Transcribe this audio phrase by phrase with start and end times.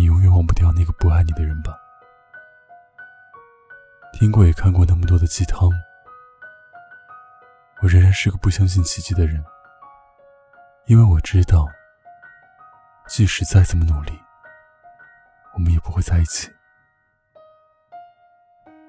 [0.00, 1.78] 你永远忘不掉那个不爱你的人吧。
[4.14, 5.68] 听过也看过那么多的鸡汤，
[7.82, 9.44] 我仍然是个不相信奇迹的人，
[10.86, 11.68] 因为我知道，
[13.08, 14.18] 即使再怎么努力，
[15.52, 16.50] 我们也不会在一起。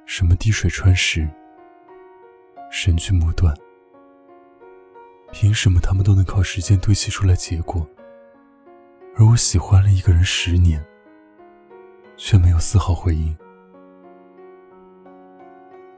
[0.06, 1.30] 什么滴水穿石，
[2.72, 3.54] 神锯木断，
[5.34, 7.86] 凭什么他们都能靠时间堆砌出来结果，
[9.18, 10.82] 而我喜欢了一个人十年，
[12.24, 13.36] 却没有丝毫回应？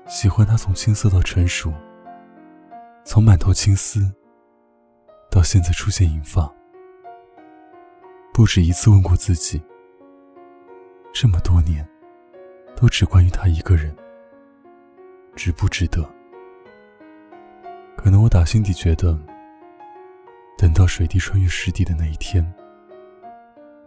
[0.08, 1.74] 喜欢他从青涩到成熟，
[3.04, 4.00] 从满头青丝
[5.30, 6.50] 到现在出现银发，
[8.34, 9.62] 不止一次问过自己：
[11.12, 11.86] 这么多年，
[12.74, 13.94] 都只关于他一个人。
[15.36, 16.10] 值不值得？
[17.98, 19.20] 可能我打心底觉得，
[20.58, 22.42] 等到水滴穿越石底的那一天，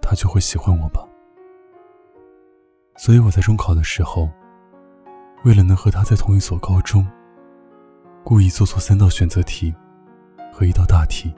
[0.02, 1.08] 他就会喜欢我吧。
[2.96, 4.28] 所以我在中考的时候，
[5.44, 7.06] 为了能和他在同一所高中，
[8.24, 9.74] 故意做错三道选择题
[10.52, 11.32] 和一道大题。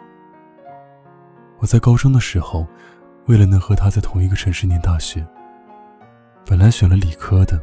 [1.58, 2.66] 我在高中的时候，
[3.26, 5.26] 为了能和他在同一个城市念大学，
[6.46, 7.60] 本来选了理科的。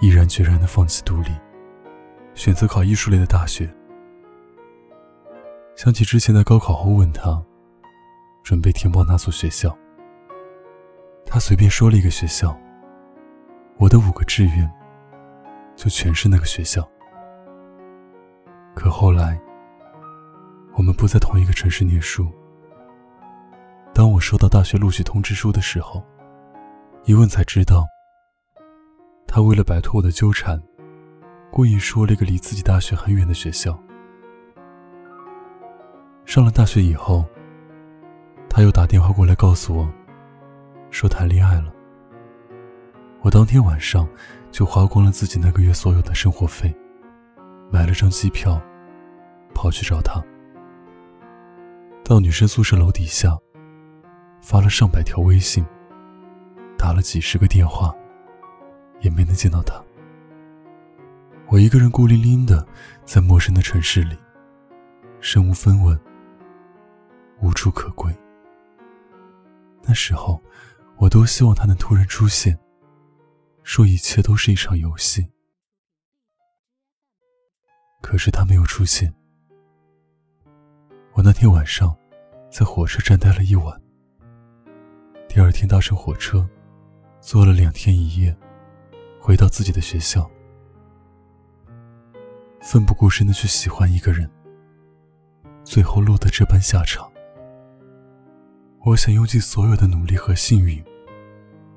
[0.00, 1.30] 毅然决然的放弃独立，
[2.34, 3.72] 选择考艺术类的大学。
[5.76, 7.40] 想起之前在高考后问他，
[8.42, 9.78] 准备填报哪所学校，
[11.24, 12.58] 他随便说了一个学校。
[13.82, 14.72] 我的五个志愿，
[15.74, 16.88] 就全是那个学校。
[18.76, 19.36] 可后来，
[20.74, 22.30] 我们不在同一个城市念书。
[23.92, 26.00] 当我收到大学录取通知书的时候，
[27.06, 27.84] 一问才知道。
[29.26, 30.62] 他为了摆脱我的纠缠，
[31.50, 33.76] 故意说了一个离自己大学很远的学校。
[36.24, 37.24] 上了大学以后，
[38.48, 39.92] 他又打电话过来告诉我，
[40.92, 41.74] 说谈恋爱了。
[43.22, 44.06] 我当天晚上
[44.50, 46.74] 就花光了自己那个月所有的生活费，
[47.70, 48.60] 买了张机票，
[49.54, 50.22] 跑去找他。
[52.04, 53.38] 到女生宿舍楼底下，
[54.40, 55.64] 发了上百条微信，
[56.76, 57.94] 打了几十个电话。
[59.00, 59.82] 也没能见到他。
[61.48, 62.64] 我一个人孤零零的
[63.04, 64.16] 在陌生的城市里，
[65.18, 65.98] 身无分文，
[67.40, 68.16] 无处可归。
[69.82, 70.40] 那时候，
[70.98, 72.56] 我多希望他能突然出现，
[73.62, 75.26] 说一切都是一场游戏。
[78.00, 79.12] 可是他没有出现。
[81.12, 81.96] 我那天晚上
[82.50, 83.80] 在火车站待了一晚，
[85.28, 86.48] 第二天搭乘火车，
[87.20, 88.36] 坐了两天一夜。
[89.20, 90.28] 回到自己的学校，
[92.60, 94.28] 奋不顾身的去喜欢一个人，
[95.62, 97.08] 最后落得这般下场。
[98.84, 100.84] 我想用尽所有的努力和幸运，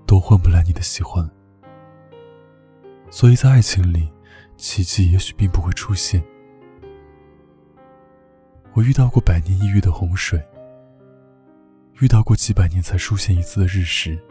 [0.07, 1.29] 都换不来你的喜欢。
[3.15, 4.11] 所以在爱情里，
[4.57, 6.21] 奇迹也许并不会出现。
[8.73, 10.45] 我遇到过百年一遇的洪水，
[12.01, 14.21] 遇到过几百年才出现一次的日食，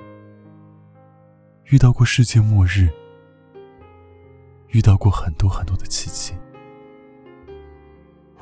[1.71, 2.91] 遇到过世界末日。
[4.69, 6.35] 遇到过很多很多的奇迹，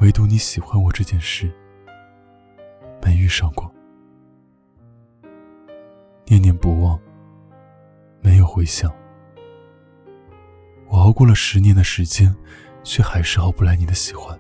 [0.01, 1.49] 唯独你喜欢我这件事
[3.01, 3.73] 没遇上过。
[6.25, 6.99] 念念不忘，
[8.21, 8.93] 没有回响。
[10.93, 12.37] 我熬过了十年的时间，
[12.85, 14.39] 却还是熬不来你的喜欢。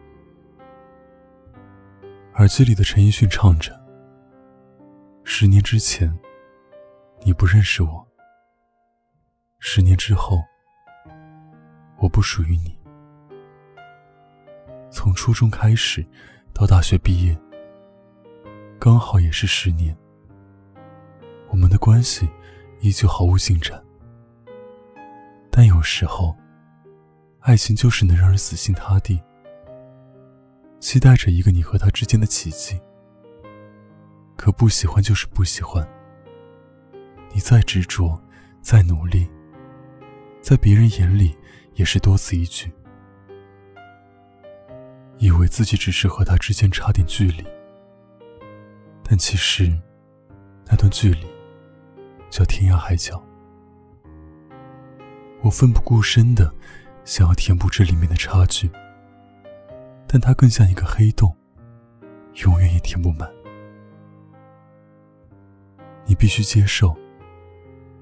[2.34, 3.72] 耳机里的陈奕迅唱着
[5.24, 6.14] ：“十年之前，
[7.24, 8.06] 你不认识我；
[9.60, 10.42] 十年之后。”
[11.96, 12.76] 我不属于你。
[14.90, 16.04] 从初中开始，
[16.52, 17.34] 到大学毕业，
[18.78, 19.96] 刚好也是十年。
[21.48, 22.28] 我们的关系
[22.80, 23.82] 依旧毫无进展。
[25.50, 26.36] 但有时候，
[27.42, 29.20] 爱情就是能让人死心塌地，
[30.80, 32.80] 期待着一个你和他之间的奇迹。
[34.36, 35.86] 可不喜欢就是不喜欢。
[37.32, 38.20] 你再执着，
[38.60, 39.28] 再努力，
[40.40, 41.36] 在别人眼里。
[41.74, 42.70] 也是多此一举，
[45.16, 47.42] 以为自己只是和他之间差点距离，
[49.02, 49.72] 但其实
[50.66, 51.26] 那段距离
[52.28, 53.24] 叫天涯海角。
[55.40, 56.54] 我奋不顾身的
[57.04, 58.70] 想要填补这里面的差距，
[60.06, 61.34] 但它更像一个黑洞，
[62.44, 63.30] 永远也填不满。
[66.04, 66.96] 你必须接受，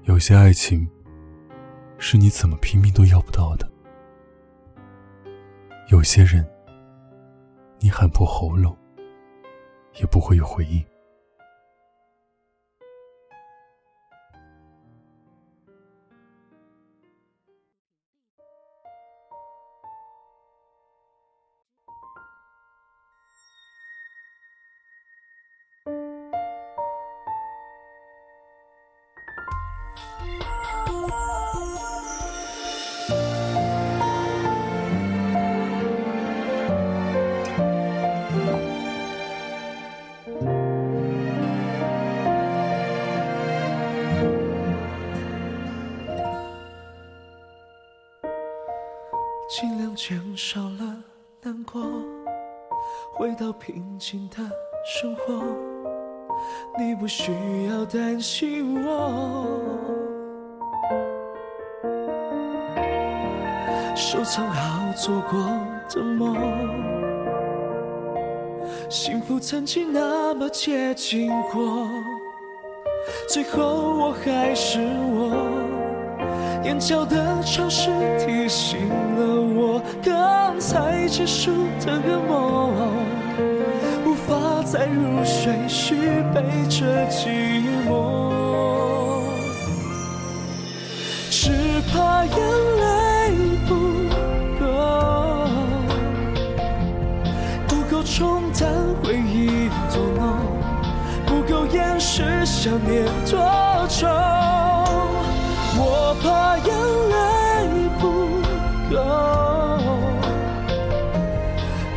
[0.03, 0.87] 有些爱情。
[2.03, 3.71] 是你怎么拼命都要不到的。
[5.89, 6.43] 有些人，
[7.77, 8.75] 你喊破喉咙，
[9.99, 10.83] 也不会有回应。
[49.51, 51.03] 尽量减少了
[51.43, 51.83] 难过，
[53.13, 54.37] 回到平静的
[54.85, 55.43] 生活，
[56.79, 59.45] 你不需要担心我。
[63.93, 65.43] 收藏好做过
[65.89, 66.33] 的梦，
[68.89, 71.89] 幸福曾经那么接近过，
[73.27, 73.65] 最后
[73.97, 75.70] 我还是我。
[76.63, 81.51] 眼角的潮湿提醒了我，刚才结束
[81.83, 82.71] 的噩梦，
[84.05, 85.95] 无法再入睡，续
[86.33, 89.23] 背着寂寞，
[91.31, 91.49] 只
[91.91, 92.35] 怕眼
[92.77, 93.31] 泪
[93.67, 93.73] 不
[94.59, 94.63] 够，
[97.67, 98.71] 不够冲淡
[99.03, 100.21] 回忆多浓，
[101.25, 104.07] 不够掩饰想念多久。
[105.83, 106.69] 我怕眼
[107.09, 107.15] 泪
[107.99, 108.03] 不
[108.93, 108.95] 够，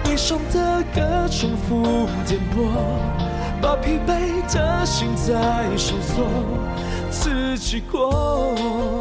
[0.02, 2.56] 悲伤的歌重复点播，
[3.60, 4.10] 把疲惫
[4.50, 5.28] 的心再
[5.76, 6.24] 收缩，
[7.10, 8.98] 刺激过。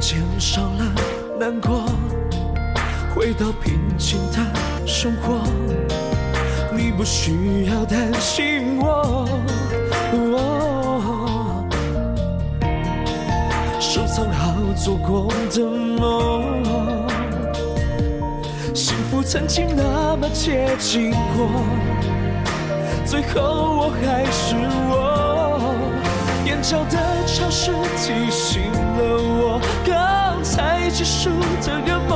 [0.00, 0.84] 减少了
[1.40, 1.84] 难过，
[3.12, 4.38] 回到平静的
[4.86, 5.42] 生活，
[6.72, 9.28] 你不需要担心我。
[13.80, 16.62] 收藏好做过的梦，
[18.72, 21.48] 幸福曾经那么接近过，
[23.04, 24.54] 最后我还是
[24.88, 25.17] 我，
[26.48, 26.96] 眼角的
[27.26, 29.60] 潮湿提醒了我。
[29.84, 31.28] 刚才结束
[31.60, 32.10] 的个梦，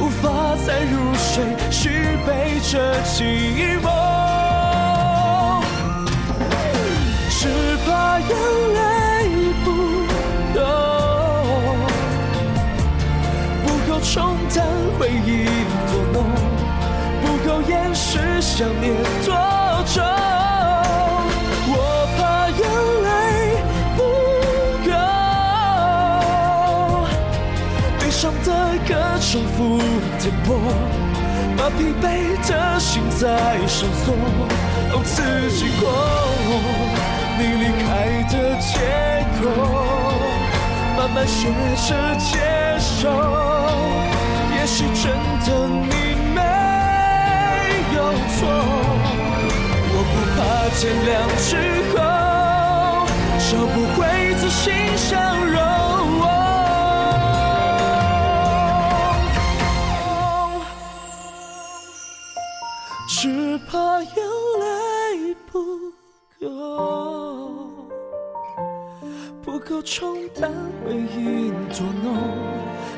[0.00, 1.42] 无法再入睡，
[1.72, 3.90] 续杯着寂寞，
[7.28, 7.48] 只
[7.84, 8.30] 怕眼
[8.78, 8.80] 泪
[9.64, 9.66] 不
[10.54, 10.60] 够，
[13.66, 14.64] 不够冲淡
[15.00, 15.46] 回忆
[15.90, 16.16] 多浓，
[17.22, 18.94] 不够掩饰想念
[19.26, 19.34] 多
[28.92, 29.80] 的重复
[30.20, 30.48] 颠簸，
[31.56, 34.12] 把疲惫的心在收缩，
[34.92, 35.16] 哦，自
[35.56, 35.82] 己过。
[37.38, 37.88] 你离开
[38.28, 38.70] 的借
[39.40, 39.40] 口，
[40.98, 41.48] 慢慢学
[41.88, 42.30] 着接
[42.78, 43.08] 受。
[44.54, 45.04] 也许真
[45.46, 45.48] 的
[45.88, 45.94] 你
[46.34, 46.38] 没
[47.96, 47.98] 有
[48.36, 48.38] 错，
[49.88, 50.38] 我不怕
[50.76, 51.50] 天亮之
[51.92, 51.96] 后，
[53.38, 53.98] 找不回
[54.34, 54.62] 自信
[54.96, 55.10] 相
[55.46, 55.71] 容。
[69.84, 70.48] 冲淡
[70.84, 72.16] 回忆多浓，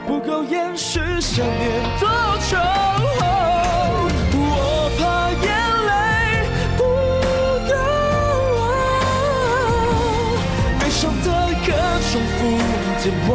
[0.06, 2.06] 不够掩饰想念多
[2.50, 2.56] 久。
[4.36, 4.38] 我
[4.98, 5.02] 怕
[5.40, 5.46] 眼
[5.88, 5.90] 泪
[6.76, 6.80] 不
[7.70, 7.72] 够，
[10.78, 11.26] 悲伤的
[11.64, 11.68] 歌
[12.10, 12.38] 重复
[13.02, 13.28] 颠簸，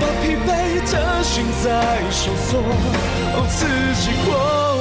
[0.00, 0.48] 把疲惫
[0.90, 1.66] 的心在
[2.10, 2.48] 收缩，
[3.34, 3.60] 哦，自
[4.00, 4.77] 己过。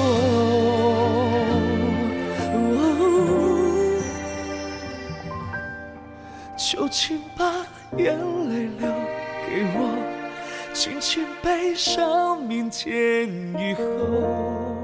[6.78, 7.66] 就请把
[7.98, 8.88] 眼泪留
[9.48, 9.98] 给我，
[10.76, 14.77] 轻轻悲伤，明天以后